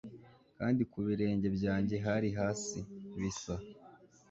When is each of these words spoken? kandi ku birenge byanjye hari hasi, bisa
kandi 0.57 0.81
ku 0.91 0.97
birenge 1.07 1.47
byanjye 1.57 1.95
hari 2.05 2.29
hasi, 2.39 2.79
bisa 3.19 3.55